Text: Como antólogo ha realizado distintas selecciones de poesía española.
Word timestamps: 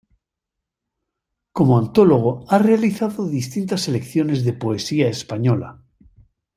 Como 1.53 1.77
antólogo 1.77 2.43
ha 2.49 2.57
realizado 2.57 3.29
distintas 3.29 3.81
selecciones 3.81 4.43
de 4.43 4.53
poesía 4.53 5.07
española. 5.07 5.83